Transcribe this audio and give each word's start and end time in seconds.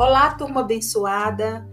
Olá, 0.00 0.32
turma 0.32 0.62
abençoada. 0.62 1.68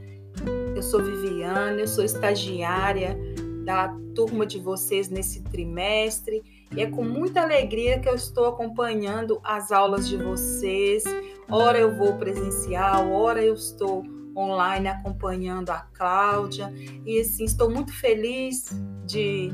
Eu 0.76 0.84
sou 0.84 1.02
Viviane, 1.02 1.80
eu 1.80 1.88
sou 1.88 2.04
estagiária 2.04 3.18
da 3.64 3.88
turma 4.14 4.46
de 4.46 4.60
vocês 4.60 5.08
nesse 5.08 5.42
trimestre 5.44 6.44
e 6.76 6.82
é 6.82 6.92
com 6.92 7.06
muita 7.06 7.40
alegria 7.40 8.00
que 8.00 8.10
eu 8.10 8.16
estou 8.16 8.48
acompanhando 8.48 9.40
as 9.42 9.72
aulas 9.72 10.10
de 10.10 10.18
vocês. 10.18 11.06
Ora 11.50 11.80
eu 11.80 11.96
vou 11.96 12.18
presencial, 12.18 13.10
ora 13.14 13.42
eu 13.42 13.54
estou 13.54 14.04
online 14.36 14.90
acompanhando 14.90 15.70
a 15.70 15.80
Cláudia 15.94 16.70
e 17.06 17.22
assim 17.22 17.46
estou 17.46 17.70
muito 17.70 17.94
feliz 17.94 18.78
de 19.06 19.54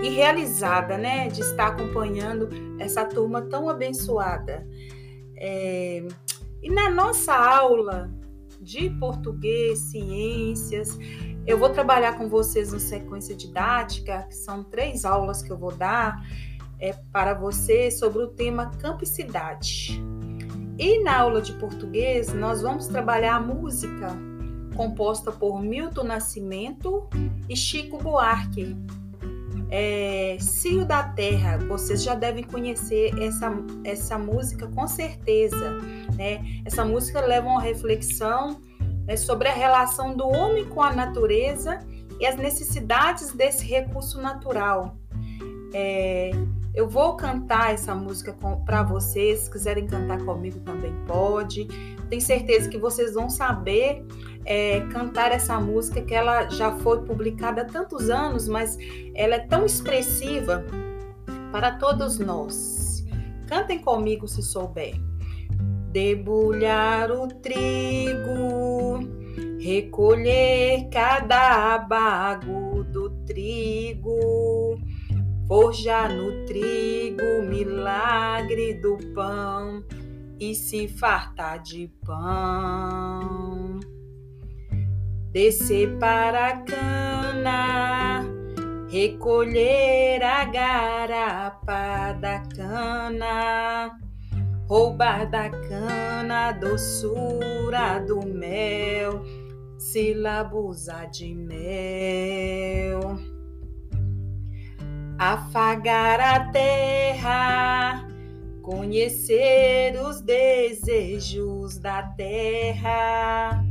e 0.00 0.10
realizada, 0.10 0.96
né, 0.96 1.26
de 1.26 1.40
estar 1.40 1.66
acompanhando 1.66 2.48
essa 2.78 3.04
turma 3.04 3.42
tão 3.42 3.68
abençoada. 3.68 4.64
É, 5.36 6.06
e 6.62 6.70
na 6.70 6.90
nossa 6.90 7.34
aula 7.34 8.10
de 8.60 8.90
português, 8.90 9.78
ciências, 9.78 10.98
eu 11.46 11.58
vou 11.58 11.70
trabalhar 11.70 12.18
com 12.18 12.28
vocês 12.28 12.72
uma 12.72 12.78
sequência 12.78 13.34
didática, 13.34 14.24
que 14.28 14.36
são 14.36 14.62
três 14.62 15.04
aulas 15.04 15.42
que 15.42 15.50
eu 15.50 15.56
vou 15.56 15.72
dar 15.72 16.22
é, 16.78 16.92
para 17.12 17.34
vocês 17.34 17.98
sobre 17.98 18.22
o 18.22 18.28
tema 18.28 18.70
campo 18.78 19.04
e 19.04 19.06
cidade. 19.06 20.02
E 20.78 21.02
na 21.02 21.18
aula 21.18 21.42
de 21.42 21.52
português, 21.54 22.32
nós 22.32 22.62
vamos 22.62 22.86
trabalhar 22.86 23.36
a 23.36 23.40
música 23.40 24.16
composta 24.76 25.30
por 25.30 25.60
Milton 25.60 26.04
Nascimento 26.04 27.08
e 27.48 27.56
Chico 27.56 27.98
Buarque, 27.98 28.76
é, 29.70 30.36
Cio 30.40 30.84
da 30.84 31.02
Terra, 31.02 31.58
vocês 31.58 32.02
já 32.02 32.14
devem 32.14 32.42
conhecer 32.42 33.16
essa, 33.22 33.52
essa 33.84 34.18
música 34.18 34.66
com 34.68 34.86
certeza. 34.86 35.78
Né? 36.16 36.60
Essa 36.64 36.84
música 36.84 37.20
leva 37.20 37.46
uma 37.46 37.60
reflexão 37.60 38.60
né, 39.06 39.16
sobre 39.16 39.48
a 39.48 39.52
relação 39.52 40.16
do 40.16 40.26
homem 40.26 40.66
com 40.66 40.82
a 40.82 40.92
natureza 40.92 41.78
e 42.18 42.26
as 42.26 42.36
necessidades 42.36 43.32
desse 43.32 43.64
recurso 43.64 44.20
natural. 44.20 44.96
É, 45.72 46.32
eu 46.74 46.88
vou 46.88 47.16
cantar 47.16 47.74
essa 47.74 47.94
música 47.94 48.34
para 48.64 48.82
vocês, 48.82 49.40
se 49.40 49.50
quiserem 49.50 49.86
cantar 49.86 50.24
comigo 50.24 50.60
também 50.60 50.94
pode. 51.06 51.66
Tenho 52.08 52.22
certeza 52.22 52.68
que 52.68 52.78
vocês 52.78 53.14
vão 53.14 53.28
saber 53.28 54.04
é, 54.44 54.80
cantar 54.92 55.32
essa 55.32 55.58
música 55.60 56.00
que 56.00 56.14
ela 56.14 56.48
já 56.48 56.76
foi 56.78 57.02
publicada 57.02 57.62
há 57.62 57.64
tantos 57.64 58.08
anos, 58.08 58.48
mas 58.48 58.78
ela 59.14 59.34
é 59.34 59.40
tão 59.40 59.66
expressiva 59.66 60.64
para 61.50 61.72
todos 61.72 62.18
nós. 62.18 63.04
Cantem 63.46 63.80
comigo 63.80 64.28
se 64.28 64.42
souber. 64.42 64.94
Debulhar 65.90 67.10
o 67.10 67.26
trigo, 67.26 69.00
recolher 69.58 70.88
cada 70.88 71.78
bago 71.78 72.84
do 72.84 73.10
trigo, 73.26 74.59
forjar 75.50 76.14
no 76.14 76.46
trigo 76.46 77.42
milagre 77.42 78.72
do 78.74 78.96
pão 79.12 79.82
e 80.38 80.54
se 80.54 80.86
fartar 80.86 81.60
de 81.60 81.90
pão 82.06 83.80
descer 85.32 85.98
para 85.98 86.46
a 86.46 86.56
cana, 86.58 88.24
recolher 88.88 90.22
a 90.22 90.44
garapa 90.44 92.12
da 92.12 92.38
cana, 92.54 93.98
roubar 94.68 95.28
da 95.28 95.50
cana 95.50 96.50
a 96.50 96.52
doçura 96.52 97.98
do 98.06 98.24
mel, 98.24 99.24
se 99.76 100.14
labuzar 100.14 101.10
de 101.10 101.34
mel. 101.34 103.29
Afagar 105.20 106.18
a 106.18 106.50
terra, 106.50 108.08
conhecer 108.62 110.00
os 110.02 110.22
desejos 110.22 111.78
da 111.78 112.02
terra 112.02 113.62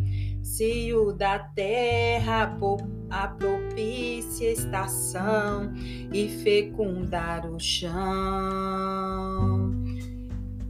cio 0.60 1.14
da 1.14 1.40
terra, 1.40 2.58
a 3.10 3.28
propícia 3.30 4.52
estação 4.52 5.74
e 6.12 6.28
fecundar 6.44 7.50
o 7.50 7.58
chão. 7.58 7.94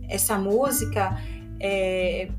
Essa 0.07 0.37
música 0.37 1.17
é, 1.59 2.29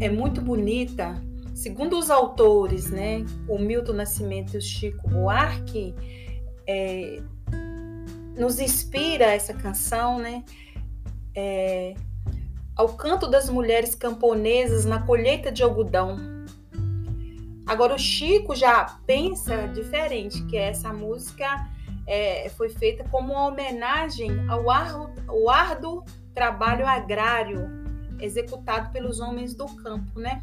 é 0.00 0.08
muito 0.08 0.40
bonita. 0.40 1.14
Segundo 1.54 1.96
os 1.96 2.10
autores, 2.10 2.90
né, 2.90 3.24
o 3.48 3.60
Milton 3.60 3.92
Nascimento 3.92 4.54
e 4.54 4.58
o 4.58 4.60
Chico 4.60 5.08
Buarque, 5.08 5.94
é, 6.66 7.22
nos 8.36 8.60
inspira 8.60 9.24
essa 9.24 9.54
canção, 9.54 10.18
né? 10.18 10.44
É, 11.34 11.94
ao 12.74 12.88
canto 12.90 13.26
das 13.26 13.48
mulheres 13.48 13.94
camponesas 13.94 14.84
na 14.84 15.02
colheita 15.02 15.50
de 15.50 15.62
algodão 15.62 16.36
Agora 17.66 17.96
o 17.96 17.98
Chico 17.98 18.54
já 18.54 18.84
pensa 19.04 19.66
diferente, 19.66 20.40
que 20.44 20.56
essa 20.56 20.92
música 20.92 21.68
é, 22.06 22.48
foi 22.50 22.68
feita 22.68 23.02
como 23.10 23.32
uma 23.32 23.48
homenagem 23.48 24.30
ao 24.48 24.70
árduo, 24.70 25.10
ao 25.26 26.04
trabalho 26.32 26.86
agrário 26.86 27.68
executado 28.20 28.92
pelos 28.92 29.18
homens 29.18 29.52
do 29.52 29.66
campo, 29.66 30.20
né? 30.20 30.42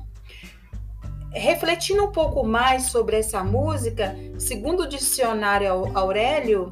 Refletindo 1.32 2.04
um 2.04 2.12
pouco 2.12 2.44
mais 2.44 2.84
sobre 2.84 3.18
essa 3.18 3.42
música, 3.42 4.14
segundo 4.38 4.82
o 4.82 4.88
dicionário 4.88 5.98
Aurélio, 5.98 6.72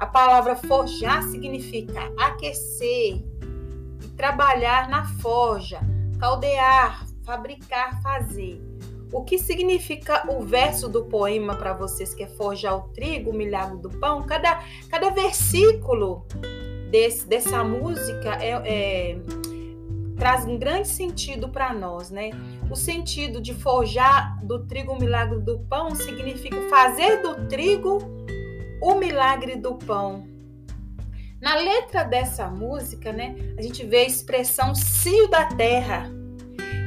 a 0.00 0.06
palavra 0.06 0.56
forjar 0.56 1.22
significa 1.24 2.10
aquecer, 2.18 3.22
trabalhar 4.16 4.88
na 4.88 5.04
forja, 5.04 5.78
caldear, 6.18 7.06
fabricar, 7.22 8.00
fazer. 8.02 8.58
O 9.12 9.22
que 9.22 9.38
significa 9.38 10.24
o 10.32 10.40
verso 10.40 10.88
do 10.88 11.04
poema 11.04 11.54
para 11.54 11.74
vocês, 11.74 12.14
que 12.14 12.22
é 12.22 12.26
forjar 12.26 12.76
o 12.76 12.88
trigo, 12.94 13.30
o 13.30 13.34
milagre 13.34 13.76
do 13.76 13.90
pão? 13.90 14.22
Cada, 14.22 14.64
cada 14.88 15.10
versículo 15.10 16.24
desse, 16.90 17.26
dessa 17.26 17.62
música 17.62 18.42
é, 18.42 18.52
é, 18.64 19.18
traz 20.16 20.46
um 20.46 20.56
grande 20.56 20.88
sentido 20.88 21.50
para 21.50 21.74
nós, 21.74 22.10
né? 22.10 22.30
O 22.70 22.76
sentido 22.76 23.38
de 23.38 23.52
forjar 23.52 24.42
do 24.46 24.64
trigo 24.66 24.92
o 24.92 24.98
milagre 24.98 25.40
do 25.40 25.58
pão 25.58 25.94
significa 25.94 26.56
fazer 26.70 27.20
do 27.20 27.46
trigo 27.48 27.98
o 28.80 28.94
milagre 28.94 29.56
do 29.56 29.74
pão. 29.74 30.26
Na 31.40 31.54
letra 31.56 32.02
dessa 32.02 32.48
música, 32.48 33.12
né, 33.12 33.34
a 33.58 33.62
gente 33.62 33.84
vê 33.84 33.98
a 33.98 34.06
expressão 34.06 34.74
cio 34.74 35.28
da 35.28 35.46
terra 35.46 36.10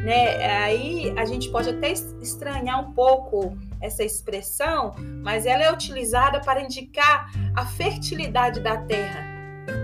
né? 0.04 0.46
Aí 0.64 1.14
a 1.18 1.24
gente 1.26 1.50
pode 1.50 1.70
até 1.70 1.94
estranhar 2.22 2.82
um 2.82 2.94
pouco 2.94 3.58
essa 3.82 4.04
expressão, 4.04 4.94
mas 5.24 5.46
ela 5.46 5.64
é 5.64 5.72
utilizada 5.72 6.42
para 6.42 6.62
indicar 6.62 7.32
a 7.56 7.66
fertilidade 7.66 8.60
da 8.60 8.78
terra 8.78 9.32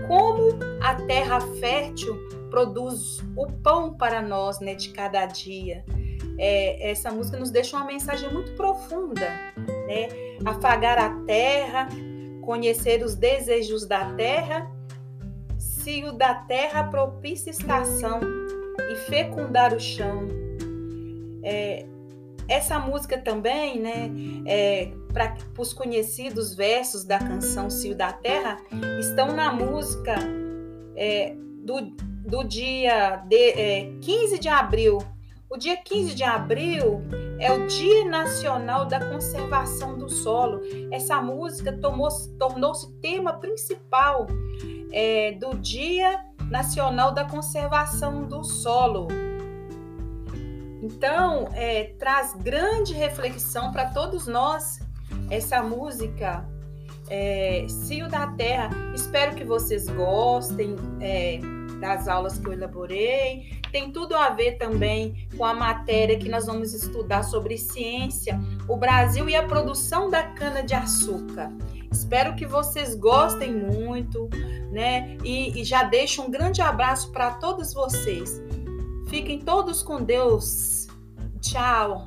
como 0.06 0.58
a 0.82 0.94
terra 1.06 1.40
fértil 1.58 2.16
produz 2.50 3.20
o 3.36 3.46
pão 3.46 3.94
para 3.94 4.20
nós, 4.20 4.60
né, 4.60 4.74
de 4.74 4.90
cada 4.90 5.24
dia. 5.24 5.84
É, 6.36 6.90
essa 6.90 7.10
música 7.10 7.38
nos 7.38 7.50
deixa 7.50 7.76
uma 7.76 7.86
mensagem 7.86 8.30
muito 8.32 8.52
profunda, 8.52 9.26
né? 9.90 10.08
Afagar 10.44 10.98
a 10.98 11.10
terra, 11.26 11.88
conhecer 12.42 13.02
os 13.02 13.16
desejos 13.16 13.84
da 13.86 14.14
terra, 14.14 14.70
se 15.58 16.04
o 16.04 16.12
da 16.12 16.34
terra 16.34 16.84
propícia 16.84 17.50
estação 17.50 18.20
e 18.92 18.94
fecundar 19.10 19.74
o 19.74 19.80
chão. 19.80 20.28
É, 21.42 21.86
essa 22.48 22.78
música 22.78 23.18
também, 23.18 23.80
né, 23.80 24.10
é, 24.46 24.92
para 25.12 25.36
os 25.58 25.72
conhecidos 25.72 26.54
versos 26.54 27.04
da 27.04 27.18
canção 27.18 27.68
Cio 27.68 27.94
da 27.94 28.12
Terra, 28.12 28.58
estão 28.98 29.32
na 29.34 29.52
música 29.52 30.14
é, 30.96 31.34
do, 31.64 31.92
do 32.26 32.42
dia 32.44 33.16
de, 33.28 33.50
é, 33.50 33.92
15 34.00 34.38
de 34.38 34.48
abril. 34.48 34.98
O 35.50 35.56
dia 35.56 35.76
15 35.76 36.14
de 36.14 36.22
abril 36.22 37.02
é 37.40 37.50
o 37.50 37.66
Dia 37.66 38.04
Nacional 38.04 38.86
da 38.86 39.04
Conservação 39.04 39.98
do 39.98 40.08
Solo. 40.08 40.60
Essa 40.92 41.20
música 41.20 41.76
tornou-se 41.76 42.92
tema 43.00 43.32
principal 43.32 44.28
é, 44.92 45.32
do 45.32 45.58
Dia 45.58 46.24
Nacional 46.48 47.10
da 47.12 47.24
Conservação 47.24 48.22
do 48.28 48.44
Solo. 48.44 49.08
Então, 50.80 51.48
é, 51.52 51.94
traz 51.98 52.32
grande 52.34 52.94
reflexão 52.94 53.72
para 53.72 53.86
todos 53.86 54.28
nós 54.28 54.78
essa 55.28 55.60
música 55.64 56.48
é, 57.08 57.66
Cio 57.68 58.08
da 58.08 58.28
Terra. 58.28 58.70
Espero 58.94 59.34
que 59.34 59.44
vocês 59.44 59.88
gostem 59.88 60.76
é, 61.00 61.40
das 61.80 62.06
aulas 62.06 62.38
que 62.38 62.46
eu 62.46 62.52
elaborei, 62.52 63.60
tem 63.72 63.90
tudo 63.90 64.14
a 64.14 64.30
ver 64.30 64.58
também 64.58 65.26
com 65.36 65.44
a 65.44 65.54
matéria 65.54 66.18
que 66.18 66.28
nós 66.28 66.46
vamos 66.46 66.74
estudar 66.74 67.22
sobre 67.22 67.56
ciência, 67.56 68.38
o 68.68 68.76
Brasil 68.76 69.28
e 69.28 69.34
a 69.34 69.46
produção 69.46 70.10
da 70.10 70.22
cana-de-açúcar. 70.22 71.50
Espero 71.90 72.36
que 72.36 72.46
vocês 72.46 72.94
gostem 72.94 73.52
muito, 73.52 74.28
né? 74.70 75.16
E, 75.24 75.60
e 75.60 75.64
já 75.64 75.82
deixo 75.82 76.22
um 76.22 76.30
grande 76.30 76.62
abraço 76.62 77.10
para 77.10 77.32
todos 77.32 77.74
vocês. 77.74 78.40
Fiquem 79.08 79.40
todos 79.40 79.82
com 79.82 80.02
Deus. 80.02 80.86
Tchau. 81.40 82.06